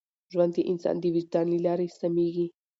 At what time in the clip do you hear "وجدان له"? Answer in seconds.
1.15-1.59